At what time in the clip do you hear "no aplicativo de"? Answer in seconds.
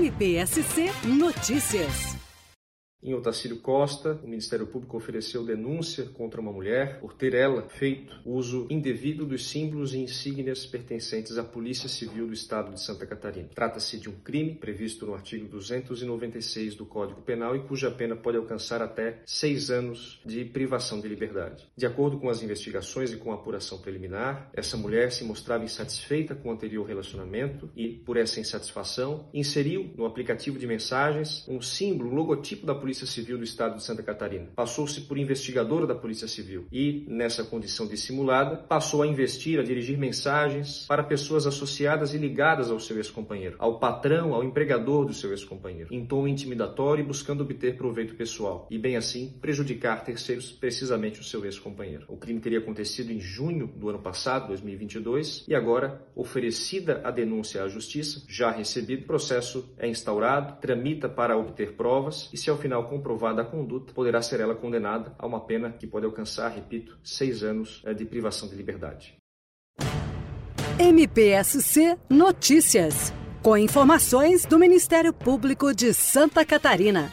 29.96-30.66